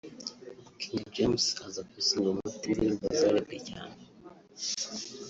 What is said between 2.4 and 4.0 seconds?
bafite indirimbo zarebwe cyane